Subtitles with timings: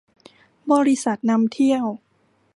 [0.71, 1.85] บริษัทนำเที่ยว